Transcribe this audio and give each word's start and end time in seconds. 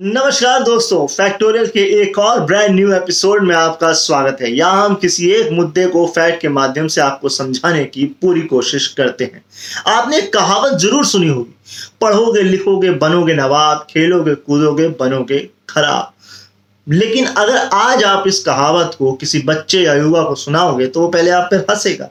नमस्कार 0.00 0.62
दोस्तों 0.62 1.06
फैक्टोरियल 1.06 1.66
के 1.66 1.80
एक 2.02 2.18
और 2.18 2.40
ब्रांड 2.40 2.74
न्यू 2.74 2.92
एपिसोड 2.92 3.42
में 3.44 3.54
आपका 3.56 3.92
स्वागत 3.92 4.42
है। 4.42 4.50
यहाँ 4.50 4.84
हम 4.84 4.94
किसी 4.94 5.30
एक 5.30 5.50
मुद्दे 5.52 5.86
को 5.86 6.06
फैक्ट 6.06 6.40
के 6.40 6.48
माध्यम 6.48 6.86
से 6.88 7.00
आपको 7.00 7.28
समझाने 7.28 7.84
की 7.84 8.04
पूरी 8.22 8.40
कोशिश 8.42 8.86
करते 8.88 9.24
हैं। 9.24 9.42
आपने 9.86 10.20
कहावत 10.28 10.78
ज़रूर 10.78 11.04
सुनी 11.06 11.28
होगी। 11.28 11.54
पढ़ोगे, 12.00 12.42
लिखोगे, 12.42 12.90
बनोगे 12.92 13.34
नवाब, 13.34 13.86
खेलोगे, 13.90 14.34
कूदोगे, 14.34 14.88
बनोगे 15.00 15.38
खराब। 15.68 16.12
लेकिन 16.86 17.26
अगर 17.26 17.56
आज 17.74 18.04
आप 18.04 18.24
इस 18.26 18.42
कहावत 18.44 18.94
को 18.98 19.12
किसी 19.12 19.38
बच्चे 19.42 19.80
या 19.80 19.94
युवा 19.94 20.22
को 20.22 20.34
सुनाओगे 20.34 20.86
तो 20.86 21.00
वो 21.00 21.08
पहले 21.08 21.30
आप 21.30 21.48
पर 21.50 21.66
हंसेगा। 21.70 22.10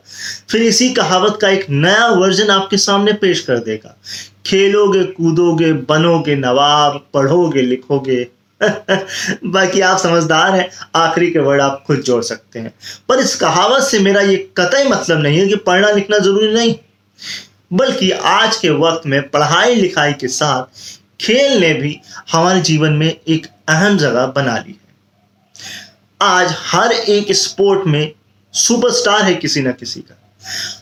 फिर 0.49 0.61
इसी 0.63 0.89
कहावत 0.93 1.37
का 1.41 1.49
एक 1.49 1.65
नया 1.69 2.07
वर्जन 2.09 2.49
आपके 2.51 2.77
सामने 2.77 3.13
पेश 3.13 3.39
कर 3.39 3.57
देगा। 3.59 3.97
खेलोगे, 4.47 5.03
कूदोगे, 5.03 5.73
बनोगे, 5.73 6.35
नवाब, 6.35 7.07
पढ़ोगे, 7.13 7.61
लिखोगे। 7.61 8.27
बाकी 9.45 9.81
आप 9.81 9.97
समझदार 9.97 10.55
हैं, 10.55 10.69
आखिरी 10.95 11.31
के 11.31 11.39
वर्ड 11.39 11.61
आप 11.61 11.83
खुद 11.87 11.97
जोड़ 11.97 12.23
सकते 12.23 12.59
हैं। 12.59 12.73
पर 13.09 13.19
इस 13.19 13.35
कहावत 13.35 13.83
से 13.83 13.99
मेरा 13.99 14.21
ये 14.21 14.49
कतई 14.57 14.87
मतलब 14.87 15.17
नहीं 15.17 15.39
है 15.39 15.47
कि 15.47 15.55
पढ़ना 15.55 15.91
लिखना 15.91 16.17
ज़रूरी 16.17 16.53
नहीं। 16.53 16.75
बल्कि 17.73 18.11
आज 18.11 18.57
के 18.57 18.69
वक्त 18.69 19.07
में 19.07 19.29
पढ़ाई 19.29 19.75
लिखाई 19.75 20.13
के 20.13 20.27
साथ 20.27 20.63
खेल 21.21 21.59
ने 21.59 21.73
भी 21.73 22.01
हमारे 22.31 22.61
जीवन 22.61 22.93
में 22.93 23.17
एक 23.27 23.47
अहम 23.67 23.97
जगह 23.97 24.25
बना 24.25 24.57
ली 24.57 24.71
है। 24.71 24.95
आज 26.21 26.55
हर 26.57 26.91
एक 26.91 27.31
स्पोर्ट 27.31 27.87
में 27.87 28.11
सुपरस्टार 28.53 29.21
है 29.21 29.35
किसी 29.35 29.61
ना 29.61 29.71
किसी 29.71 29.99
का। 29.99 30.26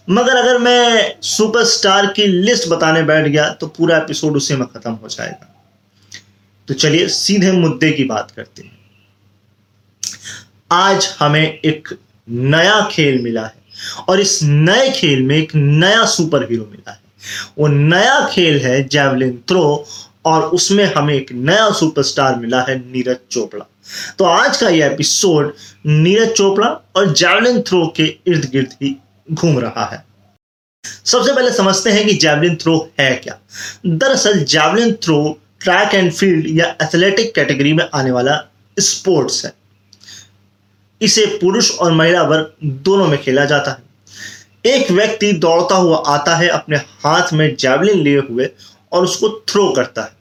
मगर 0.10 0.36
अगर 0.36 0.58
मैं 0.58 1.16
सुपरस्टार 1.22 2.06
की 2.06 2.26
लिस्ट 2.28 2.68
बताने 2.70 3.04
बैठ 3.04 3.28
गया 3.28 3.50
तो 3.50 3.68
पूरा 3.68 3.98
एपिसोड 3.98 4.36
उसी 4.38 4.56
में 4.56 4.68
खत्म 4.68 4.92
हो 4.92 5.08
जाएगा। 5.08 5.52
तो 6.68 6.74
चलिए, 6.74 7.08
सीधे 7.08 7.52
मुद्दे 7.52 7.92
की 7.92 8.04
बात 8.04 8.32
करते 8.32 8.62
हैं। 8.62 8.78
आज 10.72 11.16
हमें 11.20 11.60
एक 11.60 11.88
नया 12.30 12.90
खेल 12.92 13.22
मिला 13.22 13.46
है, 13.46 13.56
और 14.10 14.20
इस 14.20 14.40
नए 14.44 14.90
खेल 14.92 15.22
में 15.24 15.36
एक 15.38 15.52
नया 15.56 16.06
सुपर 16.06 16.44
हीरो 16.44 16.68
मिला 16.72 16.92
है। 16.92 17.00
वो 17.58 17.68
नया 17.68 18.28
खेल 18.30 18.60
है 18.60 18.84
जैवलिन 18.88 19.38
थ्रो 19.50 19.88
और 20.26 20.44
उसमें 20.44 20.86
हमें 20.94 21.14
एक 21.14 21.32
नया 21.32 21.70
सुपरस्टार 21.72 22.36
मिला 22.36 22.62
है 22.62 22.78
नीरज 22.80 23.18
चोपड़ा। 23.32 23.66
तो 24.18 24.26
आज 24.26 24.58
का 24.58 24.70
यह 24.70 24.86
एपिसोड 24.86 25.54
नीरज 25.86 26.32
चोपड़ा 26.32 26.68
और 26.96 27.14
जैवलिन 27.14 27.62
थ्रो 27.62 27.94
के 27.98 28.06
इर्द 28.28 28.50
गिर्द 28.52 28.74
ही 28.82 28.96
घूम 29.34 29.60
रहा 29.60 29.86
है। 29.86 30.06
सबसे 31.06 31.34
पहले 31.34 31.52
समझते 31.52 31.92
हैं 31.92 32.06
कि 32.06 32.14
जैवलिन 32.14 32.56
थ्रो 32.56 32.92
है 33.00 33.16
क्या। 33.16 33.38
दरअसल 33.86 34.44
javelin 34.44 34.94
throw 34.94 35.40
track 35.60 35.94
and 35.94 36.12
field 36.12 36.60
या 36.60 36.76
एथलेटिक 36.82 37.36
कैटेगरी 37.36 37.74
में 37.74 37.90
आने 37.94 38.12
वाला 38.12 38.42
स्पोर्ट्स 38.80 39.46
है। 39.46 39.54
इसे 41.02 41.26
पुरुष 41.26 41.72
और 41.72 41.92
महिला 41.92 42.22
वर्ग 42.24 42.54
दोनों 42.64 43.08
में 43.08 43.22
खेला 43.22 43.46
जाता 43.46 43.72
है। 43.72 43.84
एक 44.74 44.92
व्यक्ति 44.92 45.34
दौड़ता 45.34 45.76
हुआ 45.76 45.98
आता 45.98 46.36
है, 46.36 46.48
अपने 46.48 46.78
हाथ 46.78 47.34
में 47.34 47.56
जैवलिन 47.56 48.00
लिए 48.00 48.20
हुए 48.20 48.50
और 48.92 49.04
उसको 49.04 49.30
थ्रो 49.48 49.72
करता 49.72 50.02
है। 50.02 50.16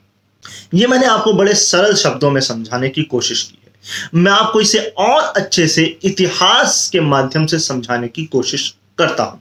ये 0.74 0.86
मैंने 0.86 1.06
आपको 1.06 1.32
बड़े 1.32 1.54
सरल 1.54 1.94
शब्दों 1.94 2.30
में 2.30 2.40
समझाने 2.40 2.88
की 2.88 3.02
कोशिश 3.02 3.42
की 3.42 3.58
है। 3.66 3.72
मैं 4.14 4.32
आपको 4.32 4.60
इसे 4.60 4.78
और 4.98 5.22
अच्छे 5.22 5.68
से 5.68 5.98
इतिहास 6.04 6.88
के 6.92 7.00
माध्यम 7.00 7.46
से 7.46 7.58
समझाने 7.58 8.08
की 8.08 8.24
कोशिश 8.24 8.74
करता 8.98 9.22
हूँ। 9.22 9.40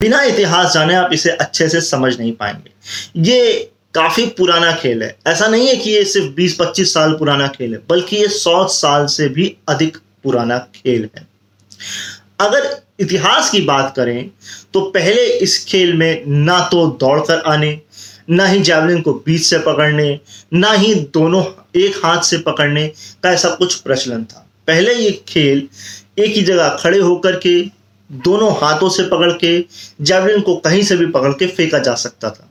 बिना 0.00 0.22
इतिहास 0.22 0.72
जाने 0.74 0.94
आप 0.94 1.12
इसे 1.12 1.30
अच्छे 1.30 1.68
से 1.68 1.80
समझ 1.82 2.18
नहीं 2.18 2.32
पाएँगे। 2.32 2.70
ये 3.22 3.70
काफ़ी 3.94 4.26
पुराना 4.28 4.72
खेल 4.72 5.02
है। 5.02 5.16
ऐसा 5.26 5.46
नहीं 5.46 5.68
है 5.68 5.76
कि 5.76 5.90
ये 5.90 6.04
सिर्फ़ 6.04 6.32
20-25 6.34 6.94
साल 6.94 7.12
पुराना 7.12 7.46
खेल 7.48 7.72
है, 7.72 7.80
बल्कि 7.88 8.16
ये 8.16 8.28
100 8.28 8.66
साल 8.70 9.06
से 9.08 9.28
भी 9.28 9.54
अधिक 9.68 9.96
पुराना 10.24 10.58
खेल 10.74 11.08
है। 11.16 11.26
अगर 12.40 12.76
इतिहास 13.00 13.50
की 13.50 13.60
बात 13.62 13.92
करें 13.96 14.30
तो 14.74 14.80
पहले 14.90 15.26
इस 15.36 15.64
खेल 15.64 15.92
में 15.94 16.24
ना 16.26 16.58
तो 16.68 16.86
दौड़कर 17.00 17.40
आने, 17.42 17.80
ना 18.30 18.46
ही 18.46 18.60
जैवलिन 18.60 19.00
को 19.00 19.12
बीच 19.16 19.42
से 19.42 19.58
पकड़ने, 19.58 20.18
ना 20.54 20.72
ही 20.72 20.94
दोनों 20.94 21.42
एक 21.76 21.96
हाथ 22.04 22.22
से 22.22 22.38
पकड़ने 22.40 22.86
का 23.22 23.30
ऐसा 23.30 23.48
कुछ 23.50 23.74
प्रचलन 23.76 24.24
था। 24.24 24.46
पहले 24.66 24.94
ये 24.94 25.10
खेल 25.28 25.68
एक 26.18 26.34
ही 26.34 26.42
जगह 26.42 26.76
खड़े 26.80 26.98
होकर 26.98 27.36
के 27.36 27.58
दोनों 28.12 28.52
हाथों 28.52 28.88
से 28.88 29.02
पकड़ 29.02 29.32
के 29.32 29.64
जैवलिन 30.00 30.40
को 30.40 30.56
कहीं 30.56 30.82
से 30.82 30.96
भी 30.96 31.06
पकड़ 31.06 31.32
के 31.32 31.46
फेंका 31.46 31.78
जा 31.78 31.94
सकता 31.94 32.30
था। 32.30 32.50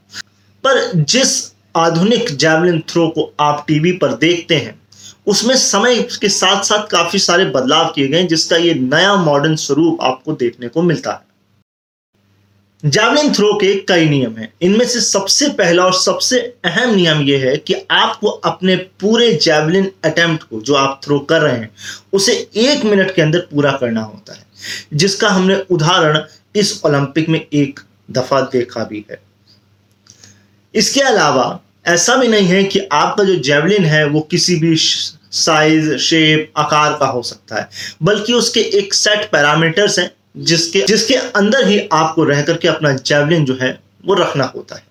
पर 0.63 0.93
जिस 0.93 1.53
आधुनिक 1.75 2.35
जैवलिन 2.35 2.83
थ्रो 2.89 3.07
को 3.07 3.33
आप 3.39 3.65
टीवी 3.67 3.91
पर 3.91 4.13
देखते 4.13 4.55
हैं, 4.55 4.81
उसमें 5.27 5.57
समय 5.57 6.01
के 6.01 6.29
साथ 6.29 6.63
साथ 6.63 6.87
काफ़ी 6.87 7.19
सारे 7.19 7.45
बदलाव 7.45 7.91
किए 7.95 8.07
गए 8.07 8.23
जिसका 8.23 8.55
ये 8.55 8.73
नया 8.73 9.15
मॉडर्न 9.15 9.55
स्वरूप 9.55 9.97
आपको 10.01 10.33
देखने 10.33 10.67
को 10.67 10.81
मिलता 10.81 11.11
है। 11.11 11.33
जैवलिन 12.85 13.33
थ्रो 13.33 13.53
के 13.53 13.75
कई 13.75 14.09
नियम 14.09 14.37
हैं। 14.37 14.53
इनमें 14.61 14.87
से 14.87 15.01
सबसे 15.01 15.49
पहला 15.49 15.83
और 15.85 15.93
सबसे 15.93 16.39
अहम 16.39 16.95
नियम 16.95 17.21
यह 17.21 17.39
है 17.39 17.57
कि 17.57 17.75
आपको 17.91 18.27
अपने 18.27 18.75
पूरे 18.75 19.33
जैवलिन 19.33 19.91
अटेम्प्ट 20.05 20.43
को, 20.43 20.61
जो 20.61 20.73
आप 20.73 21.01
थ्रो 21.03 21.19
कर 21.19 21.41
रहे 21.41 21.57
हैं, 21.57 21.69
उसे 22.13 22.49
एक 22.55 22.85
मिनट 22.85 23.15
के 23.15 23.21
अंदर 23.21 23.39
पूरा 23.39 23.71
करना 23.71 24.01
होता 24.01 24.33
है। 24.33 24.52
जिसका 24.93 25.29
हमने 25.29 25.55
उदाहरण 25.71 26.19
इस 26.55 26.81
ओलंपिक 26.85 27.29
में 27.29 27.39
एक 27.39 27.79
दफ़ा 28.11 28.41
देखा 28.53 28.83
भी 28.83 29.05
है। 29.11 29.21
इसके 30.73 31.01
अलावा 31.01 31.59
ऐसा 31.87 32.15
भी 32.15 32.27
नहीं 32.27 32.47
है 32.47 32.63
कि 32.63 32.79
आपका 32.91 33.23
जो 33.23 33.35
जेवलिन 33.35 33.85
है 33.85 34.05
वो 34.07 34.21
किसी 34.21 34.55
भी 34.55 34.75
साइज़ 34.75 35.95
शेप 35.97 36.51
आकार 36.57 36.97
का 36.99 37.05
हो 37.05 37.21
सकता 37.21 37.55
है, 37.55 37.69
बल्कि 38.03 38.33
उसके 38.33 38.59
एक 38.79 38.93
सेट 38.93 39.29
पैरामीटर्स 39.31 39.99
हैं 39.99 40.11
जिसके 40.37 40.85
जिसके 40.87 41.15
अंदर 41.15 41.67
ही 41.67 41.79
आपको 41.93 42.23
रह 42.23 42.41
करके 42.41 42.67
अपना 42.67 42.91
जेवलिन 42.93 43.45
जो 43.45 43.57
है 43.61 43.77
वो 44.05 44.13
रखना 44.13 44.51
होता 44.55 44.75
है। 44.75 44.83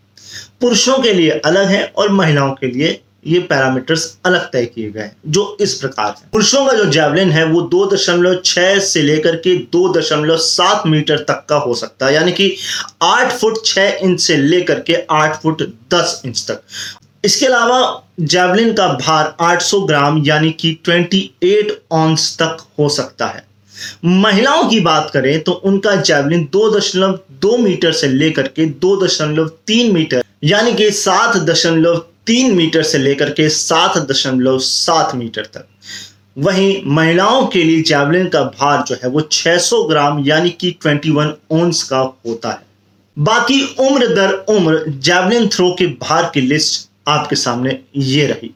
पुरुषों 0.61 0.99
के 0.99 1.13
लिए 1.13 1.31
अलग 1.31 1.69
है 1.69 1.85
और 1.97 2.13
महिलाओं 2.13 2.53
के 2.53 2.67
लिए 2.67 3.01
ये 3.27 3.39
पैरामीटर्स 3.41 4.07
अलग 4.27 4.49
तय 4.53 4.65
किए 4.65 4.91
गए 4.91 5.11
जो 5.27 5.57
इस 5.61 5.75
प्रकार 5.75 6.09
है। 6.09 6.29
पुरुषों 6.33 6.65
का 6.67 6.73
जो 6.73 6.85
जैवलिन 6.87 7.31
है, 7.31 7.45
वो 7.45 7.61
दो 7.63 7.85
दशमलव 7.87 8.41
छह 8.45 8.79
से 8.81 9.03
लेकर 9.03 9.37
के 9.37 9.55
दो 9.73 9.93
दशमलव 9.93 10.37
सात 10.39 10.87
मीटर 10.87 11.19
तक 11.21 11.45
का 11.49 11.57
हो 11.57 11.75
सकता 11.75 12.07
है, 12.07 12.15
यानी 12.15 12.33
कि 12.33 12.55
आठ 13.03 13.33
फुट 13.33 13.65
छह 13.65 13.99
इंच 14.03 14.21
से 14.21 14.37
लेकर 14.37 14.81
के 14.81 14.97
आठ 15.11 15.41
फुट 15.43 15.63
दस 15.95 16.21
इंच 16.27 16.45
तक। 16.51 16.63
इसके 17.25 17.47
अलावा 17.47 18.03
जैवलिन 18.21 18.73
का 18.73 18.87
भार 18.95 19.35
800 19.41 19.81
ग्राम, 19.83 20.23
यानी 20.27 20.51
कि 20.53 20.77
28 20.83 21.71
ऑन्स 21.93 22.37
तक 22.43 22.67
हो 22.79 22.89
सकता 22.91 23.27
है। 23.27 23.47
महिलाओं 24.05 24.69
की 24.69 24.81
बात 24.81 25.11
करें 25.11 25.41
तो 25.43 25.53
उनका 25.53 25.95
जैवलिन 25.97 26.49
दो 26.53 26.69
दशमलव 26.71 27.19
दो 27.41 27.57
मीटर 27.59 27.93
से 27.93 28.09
लेकर 28.09 28.49
के 28.49 28.65
दो 28.65 28.97
दशमलव 28.97 29.49
तीन 29.67 29.93
मीटर, 29.95 30.23
यानी 30.45 30.73
कि 30.75 30.91
सात 30.93 31.37
दशमलव 31.39 32.05
तीन 32.27 32.55
मीटर 32.55 32.83
से 32.83 32.99
लेकर 32.99 33.31
के 33.31 33.49
सात 33.49 33.99
दशमलव 33.99 34.59
सात 34.59 35.15
मीटर 35.15 35.45
तक। 35.45 35.69
वहीं 36.39 36.83
महिलाओं 36.87 37.47
के 37.47 37.65
लिए 37.65 37.83
जैवलिन 37.83 38.29
का 38.29 38.43
भार 38.43 38.85
जो 38.87 38.95
है 38.95 39.09
वो 39.09 39.21
600 39.21 39.85
ग्राम, 39.85 40.25
यानी 40.27 40.51
कि 40.51 40.71
21 40.71 41.33
ओंस 41.51 41.83
का 41.83 41.99
होता 41.99 42.51
है। 42.51 42.63
बाकी 43.19 43.77
उम्र 43.81 44.07
दर 44.07 44.33
उम्र 44.33 44.85
जैवलिन 44.89 45.49
थ्रो 45.49 45.77
के 45.79 45.87
भार 45.87 46.31
की 46.35 46.41
लिस्ट 46.41 46.91
आपके 47.09 47.37
सामने 47.37 47.79
ये 47.97 48.27
रही। 48.27 48.55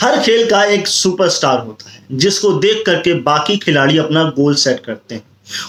हर 0.00 0.22
खेल 0.22 0.50
का 0.50 0.64
एक 0.64 0.86
सुपरस्टार 0.86 1.58
होता 1.58 1.90
है, 1.90 2.06
जिसको 2.12 2.52
देख 2.52 2.82
करके 2.86 3.14
बाकी 3.14 3.56
खिलाड़ी 3.56 3.98
अपना 3.98 4.24
गोल 4.24 4.54
सेट 4.54 4.80
करते 4.80 5.14
हैं। 5.14 5.22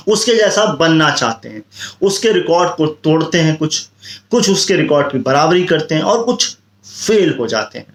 उसके 0.07 0.35
जैसा 0.35 0.65
बनना 0.75 1.09
चाहते 1.11 1.49
हैं। 1.49 1.63
उसके 2.01 2.31
रिकॉर्ड 2.31 2.69
को 2.69 2.87
तोड़ते 2.87 3.39
हैं 3.39 3.55
कुछ 3.57 3.81
कुछ 4.31 4.49
उसके 4.49 4.75
रिकॉर्ड 4.75 5.11
की 5.11 5.17
बराबरी 5.19 5.63
करते 5.65 5.95
हैं 5.95 6.01
और 6.03 6.23
कुछ 6.23 6.55
फेल 6.85 7.35
हो 7.39 7.47
जाते 7.47 7.79
हैं। 7.79 7.93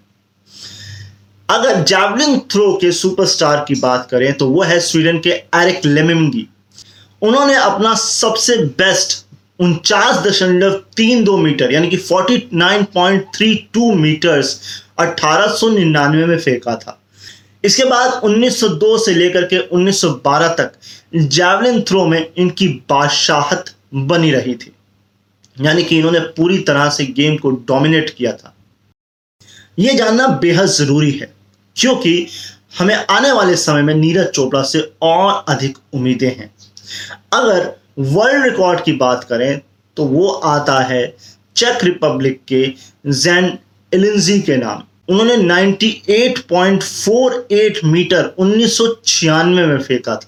अगर 1.49 1.81
जैवलिन 1.83 2.39
थ्रो 2.51 2.73
के 2.81 2.91
सुपरस्टार 2.91 3.65
की 3.67 3.75
बात 3.75 4.07
करें 4.11 4.31
तो 4.33 4.47
वह 4.49 4.67
है 4.67 4.79
स्वीडन 4.81 5.19
के 5.19 5.29
एरिक 5.29 5.85
लेमिंगी 5.85 6.47
उन्होंने 7.21 7.55
अपना 7.55 7.93
सबसे 7.95 8.57
बेस्ट 8.57 9.25
उनचास 9.59 10.17
दशमलव 10.17 10.71
तीन 10.97 11.23
दो 11.23 11.37
मीटर, 11.37 11.71
यानी 11.71 11.89
कि 11.89 11.97
forty 11.97 12.49
nine 12.53 12.83
point 12.83 13.25
three 13.35 13.53
two 13.73 13.93
metres 13.95 14.59
अठारह 14.99 15.53
सौ 15.55 15.69
निन्यानवे 15.69 16.25
में 16.25 16.39
फेंका 16.39 16.75
था। 16.75 16.97
इसके 17.63 17.83
बाद 17.85 18.21
1902 18.23 18.97
से 18.99 19.13
लेकर 19.13 19.45
के 19.45 19.57
1912 19.69 20.55
तक 20.57 20.71
जैवलिन 21.15 21.81
थ्रो 21.81 22.05
में 22.05 22.25
इनकी 22.27 22.67
बादशाहत 22.89 23.73
बनी 23.95 24.31
रही 24.31 24.55
थी। 24.55 24.71
यानी 25.57 25.83
कि 25.83 25.97
इन्होंने 25.97 26.19
पूरी 26.37 26.57
तरह 26.63 26.89
से 26.89 27.05
गेम 27.07 27.35
को 27.37 27.51
डोमिनेट 27.67 28.09
किया 28.09 28.31
था। 28.33 28.53
यह 29.79 29.97
जानना 29.97 30.27
बेहद 30.41 30.65
ज़रूरी 30.67 31.11
है, 31.11 31.31
क्योंकि 31.75 32.27
हमें 32.77 32.95
आने 32.95 33.31
वाले 33.31 33.55
समय 33.57 33.81
में 33.81 33.93
नीरज 33.95 34.27
चोपड़ा 34.27 34.61
से 34.63 34.79
और 35.03 35.45
अधिक 35.49 35.77
उम्मीदें 35.93 36.27
हैं। 36.29 36.51
अगर 37.33 37.71
वर्ल्ड 37.99 38.43
रिकॉर्ड 38.43 38.83
की 38.83 38.91
बात 38.93 39.23
करें 39.23 39.61
तो 39.97 40.03
वो 40.05 40.27
आता 40.27 40.79
है 40.83 41.03
चेक 41.55 41.83
रिपब्लिक 41.83 42.39
के 42.47 42.65
जैन 43.13 43.57
एलिंजी 43.91 44.39
के 44.41 44.57
नाम। 44.57 44.83
उन्होंने 45.11 45.37
98.48 45.37 47.83
मीटर 47.85 48.33
उन्नीस 48.37 48.79
में 49.47 49.79
फेंका 49.79 50.15
था। 50.15 50.27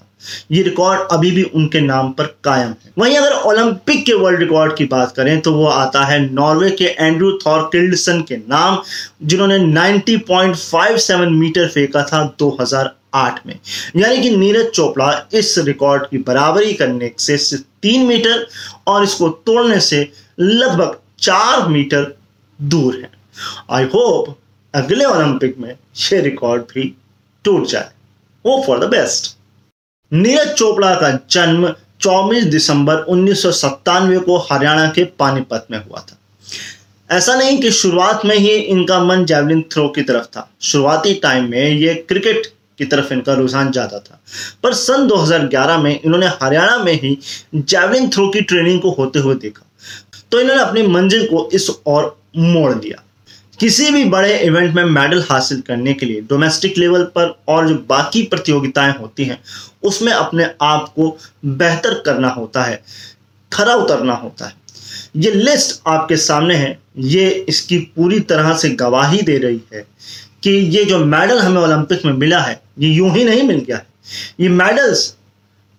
ये 0.50 0.62
रिकॉर्ड 0.62 1.00
अभी 1.12 1.30
भी 1.30 1.42
उनके 1.44 1.80
नाम 1.80 2.10
पर 2.10 2.24
कायम 2.44 2.68
है। 2.68 2.92
वहीं 2.98 3.16
अगर 3.16 3.32
ओलंपिक 3.48 4.06
के 4.06 4.14
वर्ल्ड 4.14 4.40
रिकॉर्ड 4.40 4.76
की 4.76 4.84
बात 4.86 5.12
करें 5.16 5.40
तो 5.40 5.54
वो 5.54 5.66
आता 5.66 6.04
है 6.04 6.32
नॉर्वे 6.32 6.70
के 6.70 6.84
एंड्रू 6.84 7.38
थॉरकिल्डसन 7.38 8.20
के 8.28 8.36
नाम, 8.36 8.82
जिन्होंने 9.22 9.58
90.57 9.58 11.30
मीटर 11.30 11.68
फेंका 11.68 12.02
था 12.02 12.36
2008 12.38 13.40
में। 13.46 13.58
यानी 13.96 14.22
कि 14.22 14.30
नीरज 14.36 14.66
चोपड़ा 14.66 15.28
इस 15.32 15.58
रिकॉर्ड 15.58 16.02
की 16.02 16.18
बराबरी 16.20 16.74
करने 16.74 17.10
से 17.18 17.38
सिर्फ़ 17.38 17.64
तीन 17.82 18.06
मीटर 18.06 18.46
और 18.86 19.04
इसको 19.04 19.28
तोड़ने 19.46 19.80
से 19.80 20.12
लगभग 20.40 20.96
चार 21.18 21.68
मीटर 21.68 22.16
दूर 22.58 22.94
है। 22.94 23.10
आई 23.70 23.84
होप 23.84 24.38
अगले 24.74 25.04
ओलंपिक 25.04 25.58
में 25.58 25.70
ये 25.70 26.20
रिकॉर्ड 26.20 26.62
भी 26.74 26.82
टूट 27.44 27.66
जाए। 27.66 27.90
Hope 28.44 28.64
for 28.66 28.78
the 28.78 28.88
best 28.90 29.36
Neeraj 30.12 30.52
Chopra 30.54 30.94
का 30.94 31.10
जन्म 31.30 31.66
24 32.00 32.44
दिसंबर 32.44 32.96
उन्नीस 33.08 33.42
सौ 33.42 33.52
सत्तानवे 33.52 34.18
को 34.18 34.38
हरियाणा 34.50 34.86
के 34.86 35.04
पानीपत 35.18 35.66
में 35.70 35.78
हुआ 35.78 36.00
था। 36.00 36.18
ऐसा 37.10 37.34
नहीं 37.34 37.60
कि 37.62 37.70
शुरुआत 37.70 38.24
में 38.26 38.36
ही 38.36 38.50
इनका 38.50 38.98
मन 39.04 39.24
जैवलिन 39.24 39.62
थ्रो 39.72 39.88
की 39.88 40.02
तरफ़ 40.02 40.26
था। 40.26 40.48
शुरुआती 40.62 41.14
टाइम 41.14 41.50
में 41.50 41.68
ये 41.68 41.94
क्रिकेट 42.08 42.46
की 42.78 42.84
तरफ़ 42.84 43.12
इनका 43.12 43.34
रुझान 43.34 43.70
ज़्यादा 43.72 43.98
था। 43.98 44.20
पर 44.62 44.74
सन 44.74 45.06
2011 45.06 45.78
में 45.78 46.00
इन्होंने 46.00 46.26
हरियाणा 46.42 46.76
में 46.78 46.92
ही 46.92 47.18
जैवलिन 47.54 48.08
थ्रो 48.08 48.28
की 48.28 48.40
ट्रेनिंग 48.42 48.80
को 48.80 48.90
होते 48.90 49.18
हुए 49.18 49.34
देखा। 49.34 49.66
तो 50.32 50.40
इन्होंने 50.40 50.62
अपनी 50.62 50.86
मंजिल 50.88 51.26
को 51.26 51.48
इस 51.52 51.70
ओर 51.86 52.16
मोड़ 52.36 52.72
दिया। 52.74 53.03
किसी 53.64 53.90
भी 53.90 54.04
बड़े 54.04 54.38
इवेंट 54.38 54.74
में 54.74 54.84
मेडल 54.84 55.22
हासिल 55.22 55.60
करने 55.60 55.94
के 55.94 56.06
लिए 56.06 56.20
डोमेस्टिक 56.20 56.78
लेवल 56.78 57.04
पर 57.04 57.40
और 57.48 57.68
जो 57.68 57.74
बाकी 57.88 58.22
प्रतियोगिताएँ 58.22 58.92
होती 58.92 59.24
हैं, 59.24 59.40
उसमें 59.82 60.12
अपने 60.12 60.50
आप 60.62 60.88
को 60.88 61.18
बेहतर 61.44 61.94
करना 61.94 62.28
होता 62.28 62.64
है, 62.64 62.82
खरा 63.52 63.74
उतरना 63.74 64.14
होता 64.14 64.46
है। 64.46 64.54
ये 65.16 65.30
लिस्ट 65.30 65.82
आपके 65.86 66.16
सामने 66.16 66.54
है, 66.54 66.78
ये 66.98 67.30
इसकी 67.48 67.78
पूरी 67.78 68.20
तरह 68.20 68.56
से 68.56 68.68
गवाही 68.68 69.22
दे 69.22 69.38
रही 69.38 69.60
है 69.74 69.86
कि 70.42 70.50
ये 70.50 70.84
जो 70.84 71.04
मेडल 71.04 71.38
हमें 71.38 71.62
ओलंपिक 71.62 72.04
में 72.04 72.12
मिला 72.12 72.40
है, 72.40 72.62
ये 72.78 72.90
यूँ 72.90 73.10
ही 73.10 73.24
नहीं 73.24 73.42
मिल 73.42 73.58
गया 73.58 73.76
है। 73.76 73.86
ये 74.40 74.48
मेडल्स 74.48 75.16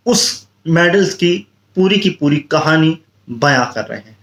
उस 0.05 0.47
मेडल्स 0.67 1.13
की 1.13 1.47
पूरी 1.75 1.97
की 1.97 2.09
पूरी 2.09 2.37
कहानी 2.37 2.99
बयां 3.29 3.65
कर 3.65 3.85
रहे 3.85 3.99
हैं। 3.99 4.17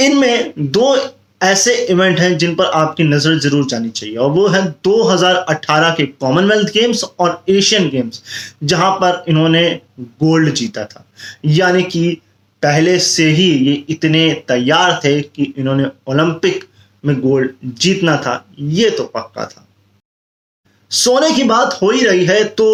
इनमें 0.00 0.52
दो 0.58 1.18
ऐसे 1.42 1.74
इवेंट 1.84 2.20
हैं 2.20 2.36
जिन 2.38 2.54
पर 2.54 2.64
आपकी 2.74 3.04
नज़र 3.04 3.38
ज़रूर 3.38 3.66
जानी 3.68 3.88
चाहिए। 3.90 4.16
और 4.16 4.30
वो 4.30 4.46
है 4.48 4.62
2018 4.84 5.94
के 5.96 6.06
कॉमनवेल्थ 6.06 6.72
गेम्स 6.74 7.04
और 7.04 7.42
एशियन 7.50 7.88
गेम्स 7.90 8.22
जहाँ 8.64 8.90
पर 8.96 9.24
इन्होंने 9.28 9.70
गोल्ड 10.00 10.52
जीता 10.54 10.84
था। 10.84 11.04
यानी 11.46 11.82
कि 11.84 12.10
पहले 12.62 12.98
से 13.00 13.28
ही 13.30 13.50
ये 13.58 13.72
इतने 13.90 14.32
तैयार 14.48 15.00
थे 15.04 15.20
कि 15.20 15.52
इन्होंने 15.58 15.86
ओलंपिक 16.08 16.64
में 17.04 17.20
गोल्ड 17.20 17.50
जीतना 17.80 18.16
था। 18.16 18.44
ये 18.58 18.90
तो 18.90 19.04
पक्का 19.14 19.44
था। 19.44 19.66
सोने 20.90 21.30
की 21.32 21.44
बात 21.44 21.78
हो 21.82 21.90
ही 21.90 22.04
रही 22.04 22.24
है 22.24 22.42
तो 22.44 22.66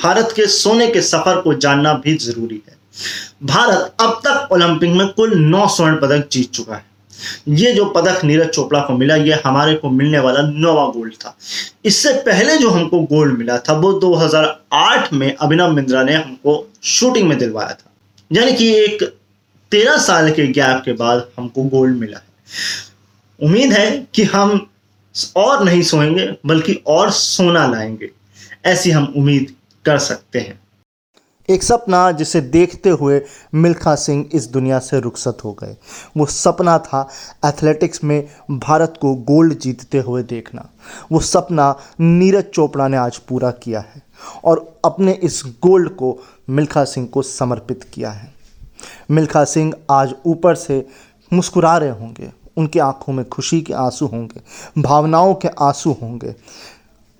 भारत 0.00 0.32
के 0.36 0.46
सोने 0.48 0.86
के 0.86 1.00
सफ़र 1.02 1.40
को 1.40 1.54
जानना 1.56 1.92
भी 1.94 2.14
ज़रूरी 2.18 2.62
है। 2.68 2.76
भारत 3.44 3.94
अब 4.00 4.20
तक 4.26 4.52
ओलंपिक 4.52 4.90
में 4.90 5.06
कुल 5.08 5.34
नौ 5.36 5.66
स्वर्ण 5.68 5.96
पदक 6.00 6.28
जीत 6.32 6.50
चुका 6.50 6.74
है। 6.74 6.84
ये 7.48 7.72
जो 7.72 7.84
पदक 7.84 8.24
नीरज 8.24 8.48
चोपड़ा 8.48 8.80
को 8.80 8.92
मिला, 8.92 9.16
ये 9.16 9.40
हमारे 9.46 9.74
को 9.74 9.90
मिलने 9.90 10.18
वाला 10.18 10.40
नोवा 10.40 10.86
गोल्ड 10.86 11.14
था। 11.14 11.36
इससे 11.84 12.12
पहले 12.12 12.56
जो 12.56 12.70
हमको 12.70 13.00
गोल्ड 13.00 13.38
मिला 13.38 13.58
था, 13.58 13.72
वो 13.72 13.92
2008 13.92 15.12
में 15.12 15.36
अभिनव 15.36 15.72
मिंद्रा 15.72 16.02
ने 16.02 16.14
हमको 16.14 16.72
शूटिंग 16.82 17.28
में 17.28 17.38
दिलवाया 17.38 17.70
था। 17.70 17.92
यानी 18.32 18.52
कि 18.52 18.74
एक 18.74 19.16
तेरह 19.70 19.96
साल 19.96 20.30
के 20.30 20.46
गैप 20.46 20.82
के 20.84 20.92
बाद 20.92 21.28
हमको 21.38 21.62
गोल्ड 21.62 21.96
मिला 21.96 22.16
है। 22.16 22.24
उम्मीद 23.42 23.72
है 23.72 24.06
कि 24.14 24.22
हम 24.22 24.70
और 25.36 25.64
नहीं 25.64 25.82
सोएँगे, 25.82 26.36
बल्कि 26.46 26.82
और 26.86 27.10
सोना 27.10 27.66
लाएँगे, 27.66 28.10
ऐसी 28.64 28.90
हम 28.90 29.14
उम्मीद 29.16 29.54
कर 29.84 29.98
सकते 29.98 30.38
हैं। 30.38 30.60
एक 31.48 31.62
सपना 31.62 32.10
जिसे 32.12 32.40
देखते 32.40 32.90
हुए 32.90 33.20
मिल्खा 33.54 33.94
सिंह 33.94 34.28
इस 34.32 34.46
दुनिया 34.46 34.78
से 34.78 35.00
रुखसत 35.00 35.38
हो 35.44 35.52
गए। 35.52 35.76
वो 36.16 36.26
सपना 36.26 36.78
था 36.78 37.08
एथलेटिक्स 37.44 38.04
में 38.04 38.28
भारत 38.50 38.94
को 39.00 39.14
गोल्ड 39.14 39.58
जीतते 39.58 39.98
हुए 39.98 40.22
देखना। 40.22 40.68
वो 41.12 41.20
सपना 41.20 41.74
नीरज 42.00 42.44
चोपड़ा 42.44 42.88
ने 42.88 42.96
आज 42.96 43.18
पूरा 43.18 43.50
किया 43.50 43.80
है 43.80 44.02
और 44.44 44.80
अपने 44.84 45.12
इस 45.12 45.42
गोल्ड 45.62 45.88
को 45.88 46.16
मिल्खा 46.50 46.84
सिंह 46.84 47.06
को 47.06 47.22
समर्पित 47.22 47.84
किया 47.84 48.10
है। 48.10 48.32
मिल्खा 49.10 49.44
सिंह 49.44 49.72
आज 49.90 50.14
ऊपर 50.26 50.54
से 50.54 50.86
मुस्कुरा 51.32 51.76
रहे 51.76 51.90
होंगे। 51.90 52.32
उनकी 52.56 52.78
आँखों 52.78 53.12
में 53.12 53.28
खुशी 53.28 53.60
के 53.62 53.72
आँसू 53.74 54.06
होंगे, 54.06 54.40
भावनाओं 54.82 55.34
के 55.34 55.48
आँसू 55.60 55.92
होंगे। 55.92 56.34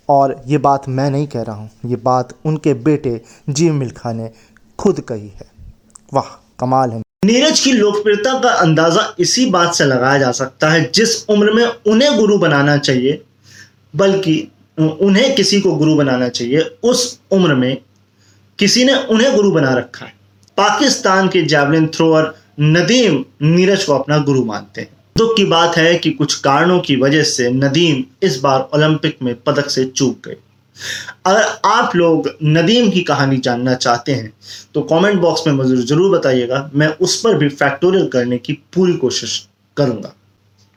और 0.08 0.40
ये 0.46 0.58
बात 0.58 0.88
मैं 0.88 1.10
नहीं 1.10 1.26
कह 1.26 1.42
रहा 1.42 1.56
हूँ, 1.56 1.70
ये 1.86 1.96
बात 1.96 2.34
उनके 2.46 2.74
बेटे 2.84 3.20
जी 3.48 3.70
मिल्खा 3.72 4.12
ने 4.12 4.30
खुद 4.78 5.00
कही 5.00 5.28
है। 5.28 5.46
वाह, 6.14 6.30
कमाल 6.60 6.90
है। 6.90 7.02
नीरज 7.22 7.60
की 7.60 7.72
लोकप्रियता 7.72 8.38
का 8.40 8.50
अंदाज़ा 8.52 9.14
इसी 9.18 9.46
बात 9.50 9.74
से 9.74 9.84
लगाया 9.84 10.18
जा 10.18 10.30
सकता 10.32 10.70
है, 10.70 10.90
जिस 10.90 11.28
उम्र 11.30 11.52
में 11.52 11.64
उन्हें 11.64 12.16
गुरु 12.16 12.38
बनाना 12.38 12.76
चाहिए, 12.78 13.22
बल्कि 13.94 14.36
उन्हें 14.78 15.34
किसी 15.34 15.60
को 15.60 15.74
गुरु 15.74 15.94
बनाना 15.96 16.28
चाहिए, 16.28 16.60
उस 16.82 17.20
उम्र 17.32 17.54
में 17.54 17.76
किसी 18.58 18.84
ने 18.84 18.94
उन्हें 19.04 19.34
गुरु 19.36 19.50
बना 19.52 19.72
रखा 19.74 20.04
है। 20.06 20.12
पाकिस्तान 20.58 21.28
के 21.28 21.42
जैवलिन 21.44 21.86
थ्रोअर 21.86 22.34
नदीम 22.60 23.24
नीरज 23.44 23.84
को 23.84 23.92
अपना 23.92 24.18
गुरु 24.18 24.44
मानते 24.44 24.80
हैं। 24.80 24.88
दुख 25.16 25.36
की 25.36 25.44
बात 25.44 25.76
है 25.76 25.94
कि 25.94 26.10
कुछ 26.10 26.34
कारणों 26.40 26.78
की 26.80 26.94
वजह 26.96 27.22
से 27.22 27.50
नदीम 27.52 28.02
इस 28.22 28.38
बार 28.40 28.68
ओलंपिक 28.74 29.18
में 29.22 29.34
पदक 29.42 29.68
से 29.70 29.84
चूक 29.86 30.26
गए। 30.26 30.36
अगर 31.26 31.44
आप 31.66 31.94
लोग 31.96 32.28
नदीम 32.44 32.90
की 32.90 33.02
कहानी 33.02 33.36
जानना 33.38 33.74
चाहते 33.76 34.12
हैं 34.12 34.32
तो 34.74 34.82
कमेंट 34.82 35.20
बॉक्स 35.20 35.46
में 35.46 35.54
मुझे 35.54 35.76
ज़रूर 35.76 36.16
बताइएगा। 36.16 36.70
मैं 36.74 36.88
उस 36.98 37.20
पर 37.20 37.36
भी 37.38 37.48
फैक्टोरियल 37.50 38.08
करने 38.08 38.38
की 38.38 38.52
पूरी 38.74 38.96
कोशिश 38.96 39.38
करूँगा। 39.76 40.14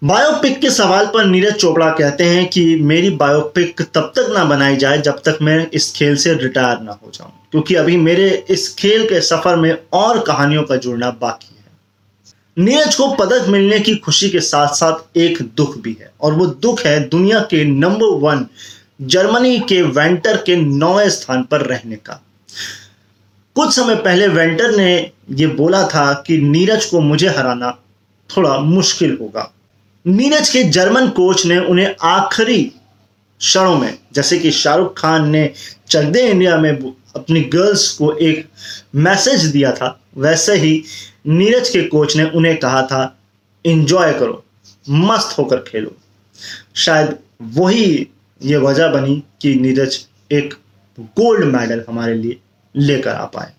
बायोपिक 0.02 0.60
के 0.62 0.70
सवाल 0.70 1.06
पर 1.14 1.26
नीरज 1.26 1.56
चोपड़ा 1.56 1.90
कहते 1.92 2.24
हैं 2.26 2.48
कि 2.50 2.64
मेरी 2.84 3.10
बायोपिक 3.18 3.82
तब 3.84 4.12
तक 4.16 4.34
ना 4.34 4.44
बनाई 4.46 4.76
जाए 4.78 5.02
जब 5.02 5.22
तक 5.26 5.38
मैं 5.42 5.60
इस 5.72 5.92
खेल 5.94 6.16
से 6.18 6.34
रिटायर 6.36 6.82
ना 6.82 6.92
हो 6.94 7.12
जाऊँ, 7.14 7.32
क्योंकि 7.52 7.76
अभी 7.76 7.98
मेरे 7.98 8.30
इस 8.50 8.74
खेल 8.76 9.06
के 9.06 9.22
सफ़र 9.24 9.56
में 9.56 9.78
और 9.94 10.24
कहानियों 10.24 10.64
का 10.64 10.76
जुड़ना 10.78 11.10
बाकी 11.22 11.56
नीरज 12.58 12.96
को 12.96 13.08
पदक 13.16 13.48
मिलने 13.48 13.80
की 13.80 13.96
खुशी 13.96 14.30
के 14.30 14.40
साथ 14.40 14.74
साथ 14.76 15.18
एक 15.18 15.42
दुख 15.58 15.78
भी 15.78 15.96
है, 16.02 16.12
और 16.22 16.34
वो 16.34 16.46
दुख 16.46 16.80
है 16.86 17.00
दुनिया 17.10 17.40
के 17.42 17.64
नंबर 17.66 18.16
वन 18.20 18.46
जर्मनी 19.04 19.60
के 19.60 19.82
वेंटर 19.82 20.38
के 20.38 20.56
नौवे 20.56 21.10
स्थान 21.10 21.44
पर 21.44 21.62
रहने 21.62 21.96
का। 21.96 22.22
कुछ 23.56 23.76
समय 23.76 23.96
पहले 23.96 24.28
वेंटर 24.28 24.76
ने 24.78 25.12
ये 25.32 25.48
बोला 25.48 25.84
था 25.88 26.12
कि 26.28 26.38
नीरज 26.38 26.86
को 26.86 27.00
मुझे 27.02 27.28
हराना 27.28 27.72
थोड़ा 28.30 28.58
मुश्किल 28.60 29.18
होगा। 29.22 29.52
नीरज 30.06 30.50
के 30.50 30.64
जर्मन 30.64 31.08
कोच 31.10 31.46
ने 31.46 31.58
उन्हें 31.60 31.96
आखिरी 32.04 32.64
क्षणों 33.42 33.78
में, 33.78 33.98
जैसे 34.14 34.38
कि 34.40 34.52
शाहरुख 34.52 35.00
खान 35.00 35.30
ने 35.30 35.52
चक 35.90 36.04
दे 36.04 36.22
इंडिया 36.22 36.58
में 36.58 36.72
अपनी 36.72 37.42
गर्ल्स 37.44 37.90
को 37.92 38.12
एक 38.14 38.48
मैसेज 38.96 39.46
दिया 39.46 39.72
था, 39.72 40.00
वैसे 40.18 40.56
ही 40.56 40.84
नीरज 41.28 41.70
के 41.70 41.82
कोच 41.84 42.16
ने 42.18 42.24
उन्हें 42.30 42.58
कहा 42.58 42.82
था 42.82 43.18
इंजॉय 43.66 44.14
करो, 44.14 44.44
मस्त 44.90 45.38
होकर 45.38 45.58
खेलो। 45.58 45.96
शायद 46.76 47.18
वही 47.42 48.08
ये 48.42 48.58
वजह 48.58 48.88
बनी 48.88 49.24
कि 49.42 49.56
नीरज 49.56 50.06
एक 50.32 50.54
गोल्ड 51.00 51.46
मेडल 51.46 51.84
हमारे 51.90 52.14
लिए 52.14 52.38
लेकर 52.76 53.10
आ 53.10 53.26
पाए। 53.26 53.54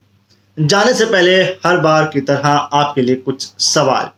जाने 0.59 0.95
से 0.95 1.05
पहले 1.05 1.43
हर 1.67 1.79
बार 1.79 2.05
की 2.05 2.21
तरह 2.21 2.49
आपके 2.49 3.03
लिए 3.03 3.15
कुछ 3.17 3.43
सवाल। 3.59 4.11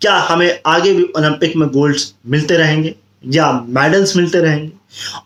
क्या 0.00 0.14
हमें 0.14 0.60
आगे 0.66 0.92
भी 0.94 1.02
ओलंपिक 1.02 1.56
में 1.56 1.68
गोल्ड 1.68 1.96
मिलते 2.26 2.56
रहेंगे 2.56 2.94
या 3.26 3.52
मेडल्स 3.52 4.16
मिलते 4.16 4.38
रहेंगे? 4.38 4.72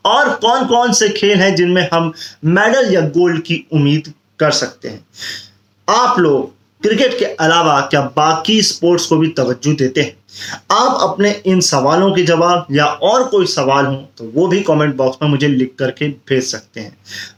और 0.04 0.34
कौन 0.34 0.66
कौन 0.66 0.92
से 0.92 1.08
खेल 1.08 1.38
हैं 1.38 1.54
जिनमें 1.56 1.88
हम 1.92 2.12
मेडल 2.44 2.94
या 2.94 3.00
गोल्ड 3.00 3.42
की 3.42 3.66
उम्मीद 3.72 4.12
कर 4.38 4.50
सकते 4.50 4.88
हैं? 4.88 5.04
आप 5.88 6.18
लोग 6.18 6.52
क्रिकेट 6.84 7.18
के 7.18 7.24
अलावा 7.24 7.80
क्या 7.90 8.00
बाकी 8.16 8.60
स्पोर्ट्स 8.62 9.06
को 9.06 9.16
भी 9.16 9.28
तवज्जो 9.36 9.72
देते 9.74 10.00
हैं? 10.00 10.16
आप 10.72 10.98
अपने 11.02 11.30
इन 11.46 11.60
सवालों 11.60 12.10
के 12.12 12.22
जवाब 12.22 12.66
या 12.72 12.84
और 12.84 13.24
कोई 13.28 13.46
सवाल 13.46 13.86
हो 13.86 13.94
तो 14.18 14.30
वो 14.34 14.46
भी 14.46 14.60
कमेंट 14.62 14.94
बॉक्स 14.96 15.18
में 15.22 15.28
मुझे 15.28 15.48
लिख 15.48 15.74
करके 15.78 16.08
भेज 16.28 16.42
सकते 16.44 16.80
हैं। 16.80 16.96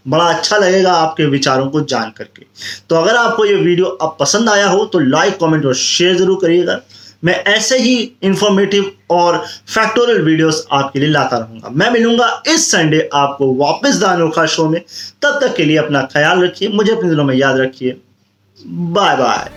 बड़ा 0.08 0.24
अच्छा 0.26 0.56
लगेगा 0.56 0.92
आपके 0.94 1.24
विचारों 1.26 1.68
को 1.70 1.80
जान 1.82 2.10
करके। 2.16 2.44
तो 2.88 2.96
अगर 2.96 3.16
आपको 3.16 3.44
ये 3.44 3.54
वीडियो 3.56 3.86
अब 3.86 4.16
पसंद 4.20 4.48
आया 4.50 4.68
हो 4.68 4.84
तो 4.84 4.98
लाइक 5.00 5.36
कमेंट 5.40 5.66
और 5.66 5.74
शेयर 5.76 6.16
ज़रूर 6.16 6.38
करिएगा। 6.42 6.80
मैं 7.24 7.34
ऐसे 7.44 7.78
ही 7.78 7.94
इंफॉर्मेटिव 8.22 8.90
और 9.10 9.36
फैक्टोरियल 9.68 10.20
वीडियोस 10.22 10.66
आपके 10.72 11.00
लिए 11.00 11.08
लाता 11.08 11.36
रहूँगा। 11.38 11.68
मैं 11.70 11.90
मिलूँगा 11.90 12.42
इस 12.48 12.70
संडे 12.70 13.08
आपको 13.14 13.52
वापस 13.56 13.96
दानों 14.00 14.28
का 14.30 14.46
शो 14.46 14.68
में। 14.68 14.80
तब 15.22 15.38
तक 15.40 15.54
के 15.56 15.64
लिए 15.64 15.76
अपना 15.76 16.02
ख्याल 16.12 16.44
रखिए, 16.44 16.68
मुझे 16.68 16.92
अपने 16.92 17.08
दिलों 17.08 17.24
में 17.24 17.34
याद 17.36 17.60
रखिए। 17.60 17.96
Bye 18.64 19.16
bye 19.16 19.50